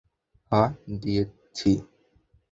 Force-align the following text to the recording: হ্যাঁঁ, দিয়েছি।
হ্যাঁঁ, 0.51 0.69
দিয়েছি। 1.01 1.71